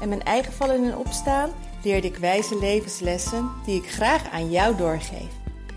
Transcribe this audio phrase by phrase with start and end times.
[0.00, 4.76] en mijn eigen vallen en opstaan leerde ik wijze levenslessen die ik graag aan jou
[4.76, 5.30] doorgeef.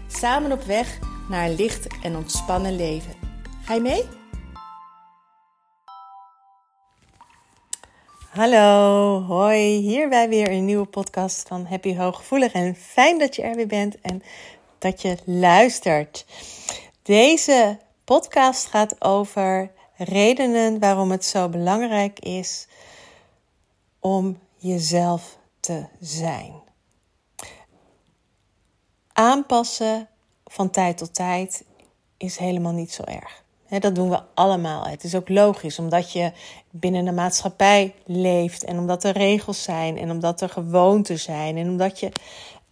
[0.07, 3.13] Samen op weg naar een licht en ontspannen leven.
[3.63, 4.03] Ga je mee?
[8.29, 9.77] Hallo, hoi.
[9.77, 12.51] Hier bij weer een nieuwe podcast van Happy Hooggevoelig.
[12.51, 14.23] En fijn dat je er weer bent en
[14.77, 16.25] dat je luistert.
[17.03, 22.67] Deze podcast gaat over redenen waarom het zo belangrijk is
[23.99, 26.53] om jezelf te zijn.
[29.13, 30.07] Aanpassen
[30.45, 31.63] van tijd tot tijd
[32.17, 33.43] is helemaal niet zo erg.
[33.79, 34.85] dat doen we allemaal.
[34.85, 36.31] Het is ook logisch, omdat je
[36.69, 41.69] binnen een maatschappij leeft en omdat er regels zijn en omdat er gewoonten zijn en
[41.69, 42.11] omdat je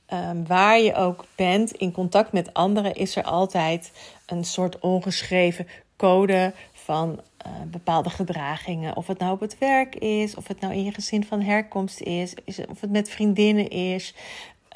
[0.05, 3.91] ehm, waar je ook bent in contact met anderen, is er altijd
[4.25, 6.53] een soort ongeschreven code
[6.87, 8.95] van uh, bepaalde gedragingen.
[8.95, 11.99] Of het nou op het werk is, of het nou in je gezin van herkomst
[11.99, 14.15] is, is of het met vriendinnen is.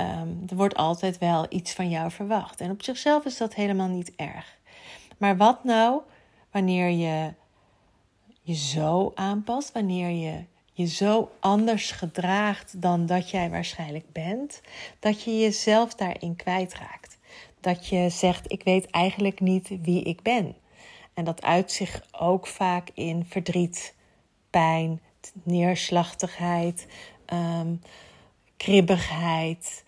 [0.02, 2.62] Um, er wordt altijd wel iets van jou verwacht.
[2.62, 4.58] En op zichzelf is dat helemaal niet erg.
[5.17, 6.02] Maar wat nou
[6.52, 7.34] wanneer je
[8.42, 14.62] je zo aanpast, wanneer je je zo anders gedraagt dan dat jij waarschijnlijk bent,
[15.00, 17.17] dat je jezelf daarin kwijtraakt.
[17.59, 20.56] Dat je zegt: Ik weet eigenlijk niet wie ik ben.
[21.22, 23.95] En dat uit zich ook vaak in verdriet,
[24.50, 25.02] pijn,
[25.44, 26.88] neerslachtigheid,
[27.33, 27.81] um,
[28.58, 29.83] kribbigheid.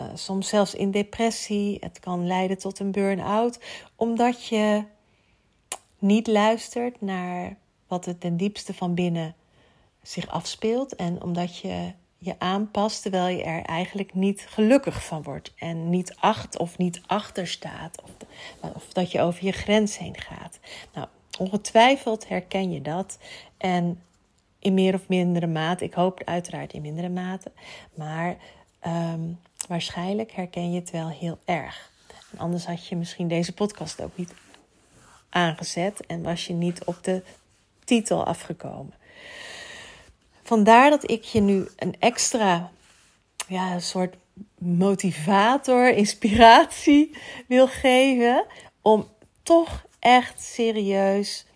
[0.00, 1.76] Uh, soms zelfs in depressie.
[1.80, 3.60] Het kan leiden tot een burn-out,
[3.96, 4.84] omdat je
[5.98, 7.56] niet luistert naar
[7.86, 9.34] wat het ten diepste van binnen
[10.02, 10.96] zich afspeelt.
[10.96, 11.92] En omdat je
[12.22, 15.52] je aanpast terwijl je er eigenlijk niet gelukkig van wordt.
[15.56, 18.02] En niet acht of niet achter staat.
[18.02, 18.10] Of,
[18.74, 20.58] of dat je over je grens heen gaat.
[20.94, 21.06] Nou,
[21.38, 23.18] ongetwijfeld herken je dat.
[23.56, 24.02] En
[24.58, 25.84] in meer of mindere mate.
[25.84, 27.52] Ik hoop uiteraard in mindere mate.
[27.94, 28.36] Maar
[28.80, 29.20] ehm,
[29.68, 31.90] waarschijnlijk herken je het wel heel erg.
[32.36, 34.34] Anders had je misschien deze podcast ook niet
[35.28, 36.06] aangezet.
[36.06, 37.22] En was je niet op de
[37.84, 38.94] titel afgekomen.
[40.50, 42.70] Vandaar dat ik je nu een extra
[43.48, 44.16] ja, soort
[44.58, 47.16] motivator, inspiratie
[47.46, 48.46] wil geven
[48.82, 49.08] om
[49.42, 51.46] toch echt serieus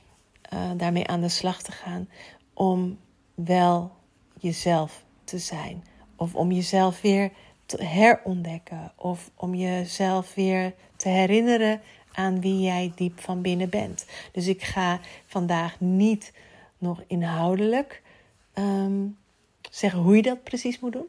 [0.52, 2.08] uh, daarmee aan de slag te gaan
[2.52, 2.98] om
[3.34, 3.92] wel
[4.40, 5.84] jezelf te zijn
[6.16, 7.30] of om jezelf weer
[7.66, 11.80] te herontdekken of om jezelf weer te herinneren
[12.12, 14.06] aan wie jij diep van binnen bent.
[14.32, 16.32] Dus ik ga vandaag niet
[16.78, 18.02] nog inhoudelijk
[18.54, 19.16] um,
[19.70, 21.08] zeggen hoe je dat precies moet doen.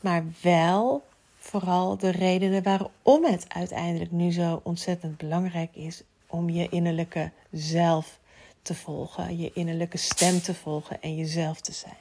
[0.00, 1.04] Maar wel
[1.38, 8.18] vooral de redenen waarom het uiteindelijk nu zo ontzettend belangrijk is om je innerlijke zelf
[8.62, 11.96] te volgen, je innerlijke stem te volgen en jezelf te zijn.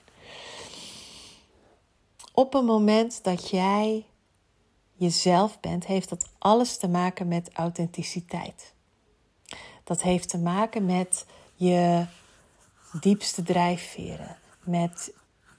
[2.33, 4.05] Op een moment dat jij
[4.93, 8.73] jezelf bent, heeft dat alles te maken met authenticiteit.
[9.83, 11.25] Dat heeft te maken met
[11.55, 12.05] je
[12.99, 15.13] diepste drijfveren met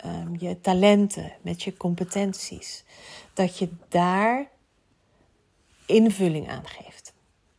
[0.05, 2.85] um, je talenten, met je competenties.
[3.35, 4.49] Dat je daar
[5.87, 7.13] invulling aan geeft.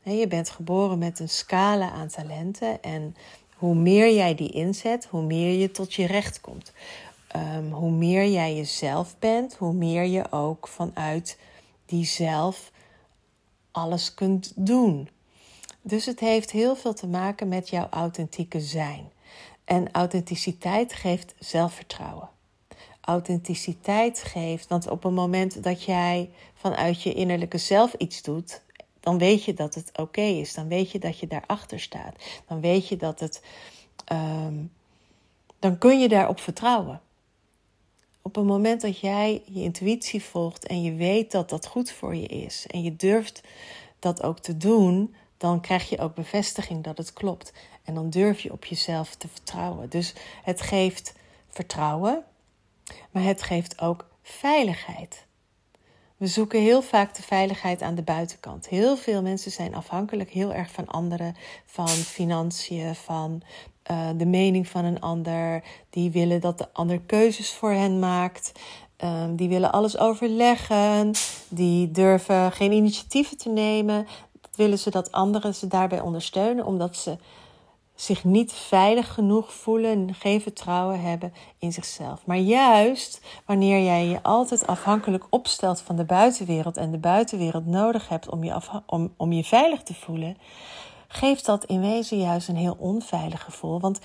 [0.03, 3.16] je bent geboren met een scala aan talenten en
[3.56, 6.74] hoe meer jij die inzet, hoe meer je tot je recht komt.
[7.35, 11.38] Um, hoe meer jij jezelf bent, hoe meer je ook vanuit
[11.85, 12.72] die zelf
[13.72, 15.09] alles kunt doen.
[15.81, 19.12] Dus het heeft heel veel te maken met jouw authentieke zijn.
[19.67, 22.29] En authenticiteit geeft zelfvertrouwen.
[23.02, 28.61] Authenticiteit geeft, want op het moment dat jij vanuit je innerlijke zelf iets doet,
[28.99, 30.53] dan weet je dat het oké is.
[30.53, 32.16] Dan weet je dat je daarachter staat.
[32.47, 33.43] Dan weet je dat het.
[34.11, 34.72] Um,
[35.59, 37.02] dan kun je daarop vertrouwen.
[38.22, 42.16] Op het moment dat jij je intuïtie volgt en je weet dat dat goed voor
[42.16, 43.41] je is en je durft
[43.99, 47.53] dat ook te doen, dan krijg je ook bevestiging dat het klopt.
[47.87, 49.89] En dan durf je op jezelf te vertrouwen.
[49.89, 50.13] Dus
[50.43, 51.13] het geeft
[51.49, 52.23] vertrouwen,
[53.11, 55.25] maar het geeft ook veiligheid.
[56.17, 58.67] We zoeken heel vaak de veiligheid aan de buitenkant.
[58.67, 61.35] Heel veel mensen zijn afhankelijk heel erg van anderen,
[61.66, 63.41] van financiën, van
[63.84, 65.63] eh, de mening van een ander.
[65.90, 68.51] Die willen dat de ander keuzes voor hen maakt.
[68.97, 71.11] Ehm, die willen alles overleggen.
[71.49, 74.07] Die durven geen initiatieven te nemen.
[74.41, 77.17] Dat willen ze dat anderen ze daarbij ondersteunen, omdat ze
[77.97, 82.26] zich niet veilig genoeg voelen, geen vertrouwen hebben in zichzelf.
[82.26, 88.09] Maar juist wanneer jij je altijd afhankelijk opstelt van de buitenwereld en de buitenwereld nodig
[88.09, 90.38] hebt om je, om, om je veilig te voelen,
[91.08, 93.79] geeft dat in wezen juist een heel onveilig gevoel.
[93.79, 94.00] Want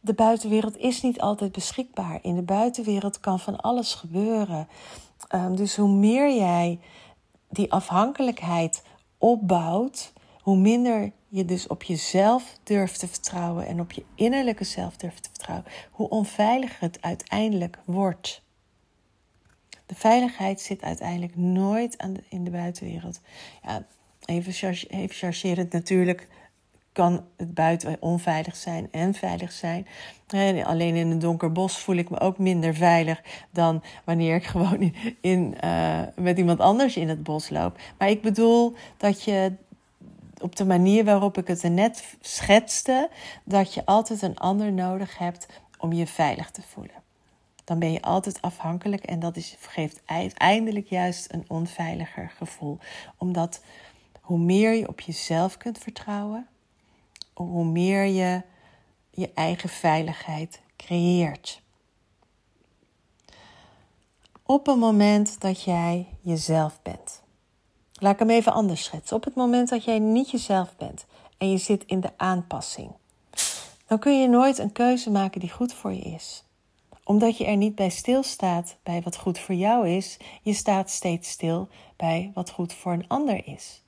[0.00, 2.18] de buitenwereld is niet altijd beschikbaar.
[2.22, 4.68] In de buitenwereld kan van alles gebeuren.
[5.28, 6.80] Ehm, dus hoe meer jij
[7.48, 8.82] die afhankelijkheid
[9.18, 14.96] opbouwt, hoe minder je dus op jezelf durft te vertrouwen en op je innerlijke zelf
[14.96, 18.42] durft te vertrouwen, hoe onveiliger het uiteindelijk wordt.
[19.86, 23.20] De veiligheid zit uiteindelijk nooit aan de, in de buitenwereld.
[23.62, 23.86] Ja,
[24.24, 26.28] even, even chargerend natuurlijk
[26.96, 29.86] kan het buiten onveilig zijn en veilig zijn.
[30.64, 34.94] alleen in een donker bos voel ik me ook minder veilig dan wanneer ik gewoon
[35.20, 37.78] in, uh, met iemand anders in het bos loop.
[37.98, 39.52] Maar ik bedoel dat je
[40.42, 43.10] op de manier waarop ik het net schetste,
[43.44, 45.46] dat je altijd een ander nodig hebt
[45.78, 47.04] om je veilig te voelen.
[47.64, 52.78] Dan ben je altijd afhankelijk en dat is, geeft uiteindelijk juist een onveiliger gevoel.
[53.16, 53.62] Omdat
[54.20, 56.46] hoe meer je op jezelf kunt vertrouwen,
[57.34, 58.42] hoe meer je
[59.10, 61.62] je eigen veiligheid creëert.
[64.42, 67.22] Op een moment dat jij jezelf bent.
[67.98, 69.16] Laat ik hem even anders schetsen.
[69.16, 71.06] Op het moment dat jij niet jezelf bent
[71.38, 72.90] en je zit in de aanpassing,
[73.86, 76.44] dan kun je nooit een keuze maken die goed voor je is.
[77.04, 81.30] Omdat je er niet bij stilstaat bij wat goed voor jou is, je staat steeds
[81.30, 83.82] stil bij wat goed voor een ander is.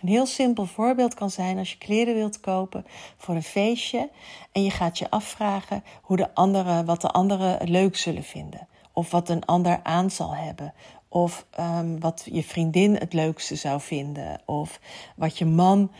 [0.00, 2.86] Een heel simpel voorbeeld kan zijn als je kleren wilt kopen
[3.16, 4.10] voor een feestje
[4.52, 8.68] en je gaat je afvragen hoe de anderen, wat de anderen leuk zullen vinden.
[8.92, 10.74] Of wat een ander aan zal hebben.
[11.08, 14.40] Of um, wat je vriendin het leukste zou vinden.
[14.44, 14.80] Of
[15.16, 15.92] wat je man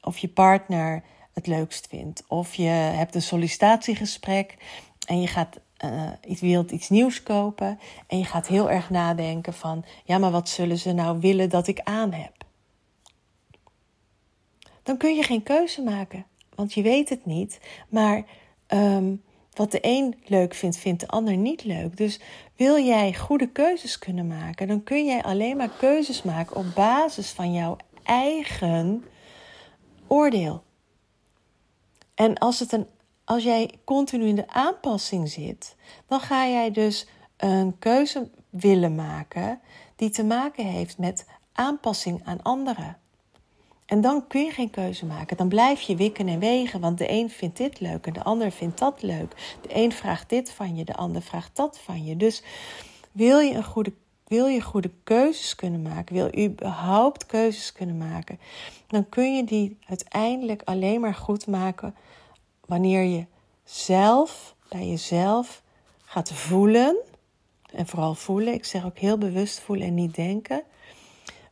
[0.00, 1.02] of je partner
[1.32, 2.24] het leukst vindt.
[2.28, 4.56] Of je hebt een sollicitatiegesprek
[5.06, 7.78] en je gaat uh, iets, wilt iets nieuws kopen.
[8.06, 11.66] En je gaat heel erg nadenken van, ja, maar wat zullen ze nou willen dat
[11.66, 12.32] ik aan heb?
[14.82, 17.60] Dan kun je geen keuze maken, want je weet het niet.
[17.88, 18.24] Maar
[18.68, 19.22] um,
[19.54, 21.96] wat de een leuk vindt, vindt de ander niet leuk.
[21.96, 22.20] Dus
[22.56, 27.30] wil jij goede keuzes kunnen maken, dan kun jij alleen maar keuzes maken op basis
[27.30, 29.04] van jouw eigen
[30.06, 30.62] oordeel.
[32.14, 32.86] En als, het een,
[33.24, 35.76] als jij continu in de aanpassing zit,
[36.06, 37.06] dan ga jij dus
[37.36, 39.60] een keuze willen maken
[39.96, 42.98] die te maken heeft met aanpassing aan anderen.
[43.90, 45.36] En dan kun je geen keuze maken.
[45.36, 48.50] Dan blijf je wikken en wegen, want de een vindt dit leuk en de ander
[48.50, 49.58] vindt dat leuk.
[49.60, 52.16] De een vraagt dit van je, de ander vraagt dat van je.
[52.16, 52.42] Dus
[53.12, 53.92] wil je, een goede,
[54.26, 58.40] wil je goede keuzes kunnen maken, wil je überhaupt keuzes kunnen maken,
[58.86, 61.94] dan kun je die uiteindelijk alleen maar goed maken
[62.66, 63.26] wanneer je
[63.64, 65.62] zelf bij jezelf
[66.04, 66.96] gaat voelen.
[67.72, 70.62] En vooral voelen, ik zeg ook heel bewust voelen en niet denken,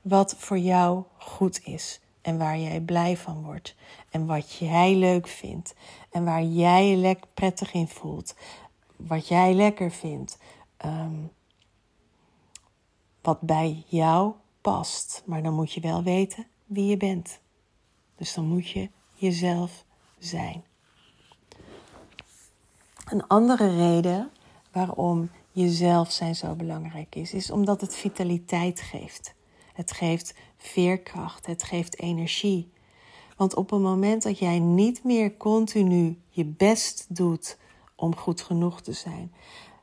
[0.03, 3.75] wat voor jou goed is en waar jij blij van wordt
[4.11, 5.75] en wat jij leuk vindt
[6.11, 8.35] en waar jij lekker prettig in voelt,
[8.97, 10.39] wat jij lekker vindt,
[10.77, 11.17] ehm,
[13.23, 15.23] wat bij jou past.
[15.27, 17.41] Maar dan moet je wel weten wie je bent.
[18.17, 19.85] Dus dan moet je jezelf
[20.19, 20.65] zijn.
[23.05, 24.31] Een andere reden
[24.73, 29.35] waarom jezelf zijn zo belangrijk is, is omdat het vitaliteit geeft.
[29.73, 32.71] Het geeft veerkracht, het geeft energie.
[33.37, 37.59] Want op het moment dat jij niet meer continu je best doet
[37.95, 39.33] om goed genoeg te zijn,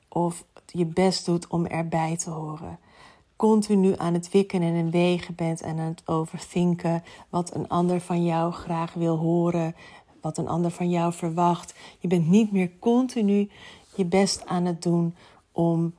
[0.08, 2.80] of je best doet om erbij te horen,
[3.36, 8.26] continu aan het wikken en wegen bent en aan het overthinken wat een ander van
[8.26, 9.76] jou graag wil horen,
[10.22, 11.74] wat een ander van jou verwacht.
[12.00, 13.50] Je bent niet meer continu
[13.96, 15.16] je best aan het doen
[15.52, 15.94] om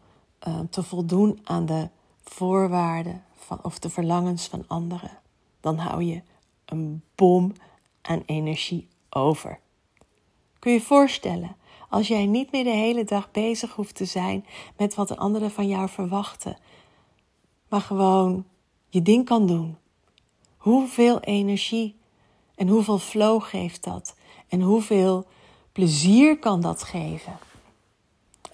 [0.49, 1.88] uh, te voldoen aan de
[2.23, 3.25] voorwaarden
[3.62, 5.18] of de verlangens van anderen,
[5.60, 6.22] dan hou je
[6.64, 7.52] een bom
[8.02, 9.58] aan energie over.
[10.58, 11.56] Kun je je voorstellen,
[11.88, 15.50] als jij niet meer de hele dag bezig hoeft te zijn met wat de anderen
[15.50, 16.56] van jou verwachten,
[17.68, 18.44] maar gewoon
[18.88, 19.76] je ding kan doen.
[20.56, 21.96] Hoeveel energie
[22.54, 24.16] en hoeveel flow geeft dat?
[24.48, 25.26] En hoeveel
[25.72, 27.38] plezier kan dat geven?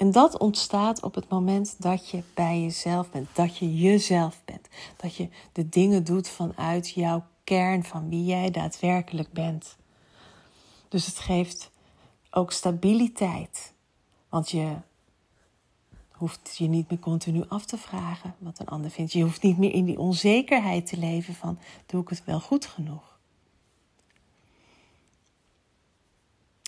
[0.03, 4.69] En dat ontstaat op het moment dat je bij jezelf bent, dat je jezelf bent,
[4.97, 9.77] dat je de dingen doet vanuit jouw kern van wie jij daadwerkelijk bent.
[10.89, 11.71] Dus het geeft
[12.31, 13.73] ook stabiliteit.
[14.29, 14.77] Want je
[16.11, 19.13] hoeft je niet meer continu af te vragen wat een ander vindt.
[19.13, 22.67] Je hoeft niet meer in die onzekerheid te leven van doe ik het wel goed
[22.67, 23.12] genoeg.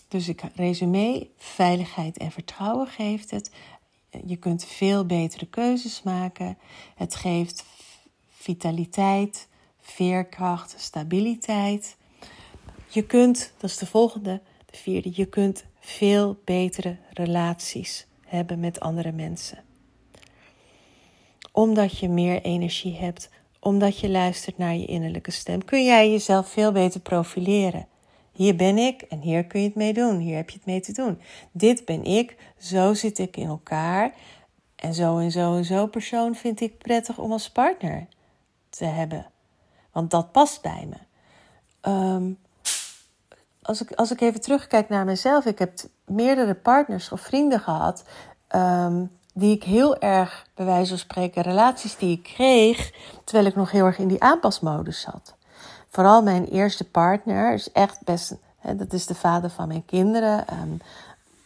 [0.07, 3.51] Dus ik resume, veiligheid en vertrouwen geeft het.
[4.25, 6.57] Je kunt veel betere keuzes maken.
[6.95, 7.65] Het geeft
[8.29, 9.47] vitaliteit,
[9.79, 11.97] veerkracht, stabiliteit.
[12.87, 18.79] Je kunt, dat is de volgende, de vierde, je kunt veel betere relaties hebben met
[18.79, 19.63] andere mensen.
[21.51, 26.49] Omdat je meer energie hebt, omdat je luistert naar je innerlijke stem, kun jij jezelf
[26.49, 27.87] veel beter profileren.
[28.35, 30.17] Hier ben ik en hier kun je het mee doen.
[30.17, 31.21] Hier heb je het mee te doen.
[31.51, 34.13] Dit ben ik, zo zit ik in elkaar.
[34.75, 38.07] En zo en zo en zo persoon vind ik prettig om als partner
[38.69, 39.25] te hebben.
[39.91, 40.97] Want dat past bij me.
[41.81, 42.31] Ehm,
[43.61, 45.73] als, ik, als ik even terugkijk naar mezelf, ik heb
[46.05, 48.03] meerdere partners of vrienden gehad.
[48.55, 52.91] Um, die ik heel erg, bij wijze van spreken, relaties die ik kreeg.
[53.23, 55.35] terwijl ik nog heel erg in die aanpasmodus zat.
[55.95, 58.35] Vooral mijn eerste partner is echt best.
[58.57, 60.53] Hè, dat is de vader van mijn kinderen.
[60.61, 60.81] Um,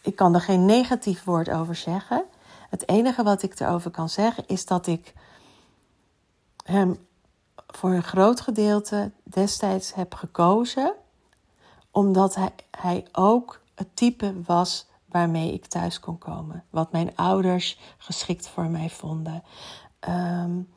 [0.02, 2.24] ik kan er geen negatief woord over zeggen.
[2.70, 5.14] Het enige wat ik erover kan zeggen is dat ik
[6.64, 7.06] hem
[7.66, 10.94] voor een groot gedeelte destijds heb gekozen,
[11.90, 16.64] omdat hij, hij ook het type was waarmee ik thuis kon komen.
[16.70, 19.42] Wat mijn ouders geschikt voor mij vonden.
[20.08, 20.68] Um,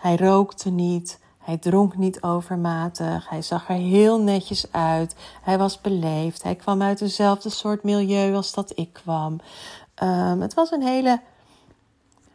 [0.00, 1.26] hij rookte niet.
[1.48, 3.28] Hij dronk niet overmatig.
[3.28, 5.14] Hij zag er heel netjes uit.
[5.42, 6.42] Hij was beleefd.
[6.42, 9.40] Hij kwam uit dezelfde soort milieu als dat ik kwam.
[10.02, 11.20] Um, het was een hele,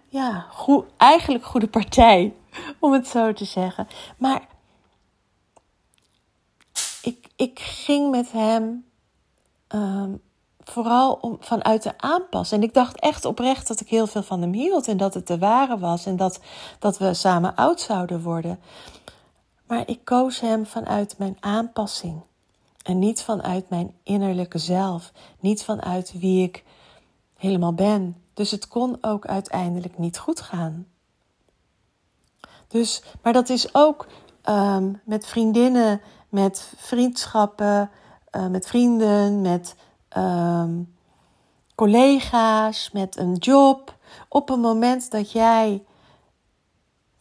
[0.07, 2.33] ja, goed, eigenlijk goede partij,
[2.79, 3.87] om het zo te zeggen.
[4.17, 4.47] Maar
[7.01, 8.85] ik, ik ging met hem
[9.69, 10.21] um,
[10.63, 12.51] vooral om, vanuit de aanpas.
[12.51, 15.27] En ik dacht echt oprecht dat ik heel veel van hem hield en dat het
[15.27, 16.39] de ware was en dat,
[16.79, 18.59] dat we samen oud zouden worden.
[19.67, 22.21] Maar ik koos hem vanuit mijn aanpassing
[22.83, 26.63] en niet vanuit mijn innerlijke zelf, niet vanuit wie ik
[27.37, 28.17] helemaal ben.
[28.33, 30.87] Dus het kon ook uiteindelijk niet goed gaan.
[32.67, 34.07] Dus, maar dat is ook
[34.49, 37.89] um, met vriendinnen, met vriendschappen,
[38.31, 39.75] uh, met vrienden, met
[40.17, 40.95] um,
[41.75, 43.97] collega's, met een job.
[44.27, 45.83] Op een moment dat jij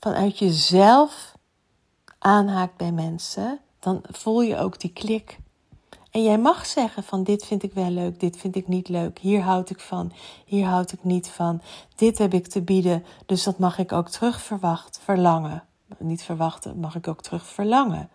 [0.01, 1.35] vanuit jezelf
[2.19, 5.39] aanhaakt bij mensen, dan voel je ook die klik.
[6.11, 9.19] En jij mag zeggen van dit vind ik wel leuk, dit vind ik niet leuk,
[9.19, 10.13] hier houd ik van,
[10.45, 11.61] hier houd ik niet van,
[11.95, 15.65] dit heb ik te bieden, dus dat mag ik ook terug verwacht, verlangen.
[15.99, 18.09] Niet verwachten, mag ik ook terug verlangen.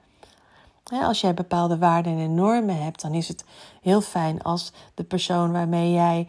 [0.92, 3.46] Als jij bepaalde waarden en normen hebt, dan is het
[3.82, 6.28] heel fijn als de persoon waarmee jij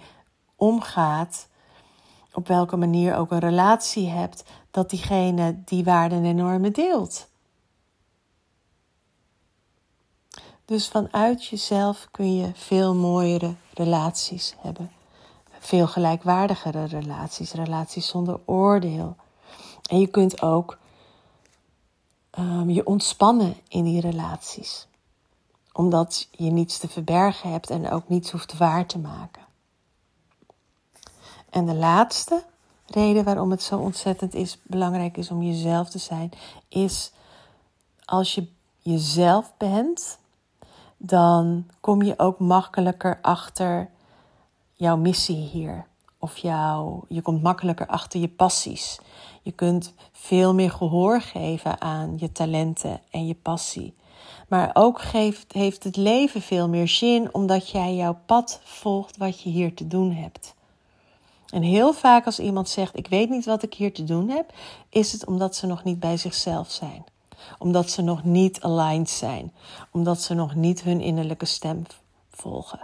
[0.57, 1.49] omgaat,
[2.33, 7.29] op welke manier ook een relatie hebt, dat diegene die waarden en normen deelt.
[10.65, 14.91] Dus vanuit jezelf kun je veel mooiere relaties hebben.
[15.59, 19.17] Veel gelijkwaardigere relaties, relaties zonder oordeel.
[19.91, 20.79] En je kunt ook
[22.39, 24.87] um, je ontspannen in die relaties.
[25.73, 29.43] Omdat je niets te verbergen hebt en ook niets hoeft waar te maken.
[31.51, 32.45] En de laatste
[32.87, 36.31] reden waarom het zo ontzettend is, belangrijk is om jezelf te zijn,
[36.69, 37.13] is
[38.05, 40.19] als je jezelf bent,
[40.97, 43.91] dan kom je ook makkelijker achter
[44.73, 45.87] jouw missie hier.
[46.19, 49.01] Of jouw, je komt makkelijker achter je passies.
[49.49, 53.95] Je kunt veel meer gehoor geven aan je talenten en je passie.
[54.49, 59.41] Maar ook geeft, heeft het leven veel meer zin omdat jij jouw pad volgt wat
[59.41, 60.55] je hier te doen hebt.
[61.51, 64.53] En heel vaak als iemand zegt: Ik weet niet wat ik hier te doen heb,
[64.89, 67.05] is het omdat ze nog niet bij zichzelf zijn.
[67.59, 69.53] Omdat ze nog niet aligned zijn.
[69.91, 71.83] Omdat ze nog niet hun innerlijke stem
[72.31, 72.81] volgen.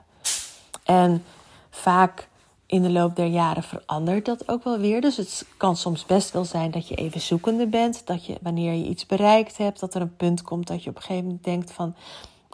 [0.85, 1.25] En
[1.71, 2.29] vaak
[2.75, 5.01] in de loop der jaren verandert dat ook wel weer.
[5.01, 8.07] Dus het kan soms best wel zijn dat je even zoekende bent.
[8.07, 10.97] Dat je wanneer je iets bereikt hebt, dat er een punt komt dat je op
[10.97, 11.95] een gegeven moment denkt van.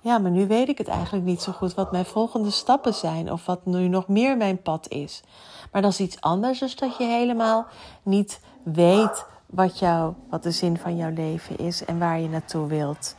[0.02, 3.32] Ja, maar nu weet ik het eigenlijk niet zo goed wat mijn volgende stappen zijn.
[3.32, 5.22] Of wat nu nog meer mijn pad is.
[5.72, 7.66] Maar dat is iets anders dan dat je helemaal
[8.02, 12.66] niet weet wat, jou, wat de zin van jouw leven is en waar je naartoe
[12.66, 13.14] wilt.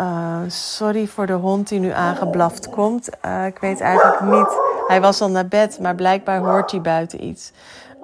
[0.00, 3.10] Uh, sorry voor de hond die nu aangeblaft komt.
[3.24, 4.67] Uh, ik weet eigenlijk niet.
[4.88, 7.52] Hij was al naar bed, maar blijkbaar hoort hij buiten iets.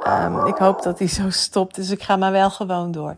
[0.06, 3.16] Um, ik hoop dat hij zo stopt, dus ik ga maar wel gewoon door.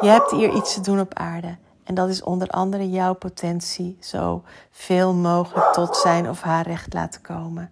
[0.00, 1.56] Je hebt hier iets te doen op aarde.
[1.84, 6.92] En dat is onder andere jouw potentie zo veel mogelijk tot zijn of haar recht
[6.92, 7.70] laten komen.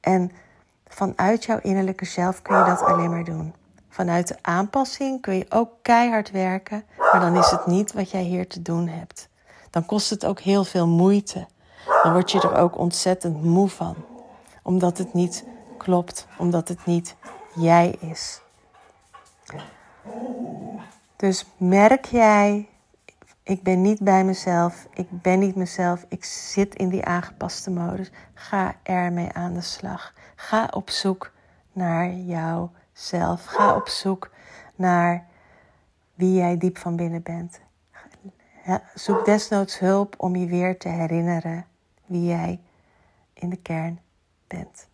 [0.00, 0.32] En
[0.88, 3.54] vanuit jouw innerlijke zelf kun je dat alleen maar doen.
[3.88, 8.22] Vanuit de aanpassing kun je ook keihard werken, maar dan is het niet wat jij
[8.22, 9.28] hier te doen hebt.
[9.70, 11.46] Dan kost het ook heel veel moeite.
[12.02, 13.96] Dan word je er ook ontzettend moe van,
[14.66, 15.44] omdat het niet
[15.76, 17.16] klopt, omdat het niet
[17.54, 18.40] jij is.
[21.16, 22.68] Dus merk jij,
[23.42, 28.10] ik ben niet bij mezelf, ik ben niet mezelf, ik zit in die aangepaste modus.
[28.34, 30.12] Ga ermee aan de slag.
[30.34, 31.32] Ga op zoek
[31.72, 33.44] naar jouzelf.
[33.44, 34.30] Ga op zoek
[34.74, 35.26] naar
[36.14, 37.60] wie jij diep van binnen bent.
[38.94, 41.66] Zoek desnoods hulp om je weer te herinneren
[42.06, 42.60] wie jij
[43.34, 44.04] in de kern
[44.46, 44.88] bent.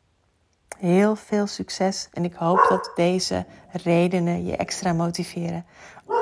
[0.78, 5.64] Heel veel succes en ik hoop dat deze redenen je extra motiveren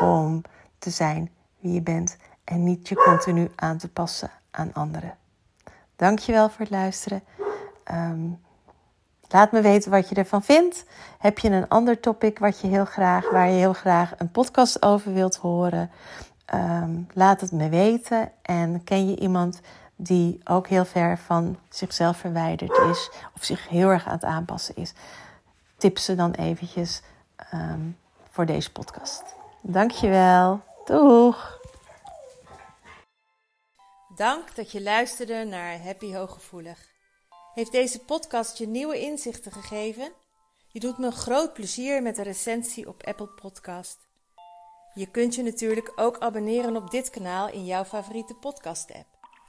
[0.01, 0.43] om
[0.79, 5.17] te zijn wie je bent en niet je continu aan te passen aan anderen.
[5.97, 7.23] Dankjewel voor het luisteren.
[7.85, 8.29] Ehm,
[9.29, 10.85] laat me weten wat je ervan vindt.
[11.19, 14.83] Heb je een ander topic wat je heel graag, waar je heel graag een podcast
[14.83, 15.91] over wilt horen?
[16.45, 18.33] Ehm, laat het me weten.
[18.43, 19.61] En ken je iemand
[20.02, 24.76] die ook heel ver van zichzelf verwijderd is of zich heel erg aan het aanpassen
[24.76, 24.92] is?
[25.76, 27.02] Tip ze dan eventjes
[27.54, 27.99] um,
[28.30, 29.23] voor deze podcast.
[29.61, 30.61] Dankjewel.
[30.85, 31.59] Doeg!
[34.14, 36.88] Dank dat je luisterde naar Happy Hooggevoelig.
[37.54, 40.12] Heeft deze podcast je nieuwe inzichten gegeven?
[40.69, 43.99] Je doet me groot plezier met een recensie op Apple Podcast.
[44.95, 49.10] Je kunt je natuurlijk ook abonneren op dit kanaal in jouw favoriete podcast-app.